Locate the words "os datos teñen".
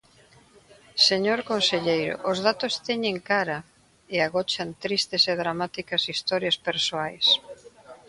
2.31-3.15